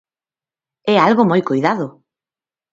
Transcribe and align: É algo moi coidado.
É 0.93 0.95
algo 1.07 1.23
moi 1.31 1.41
coidado. 1.49 1.87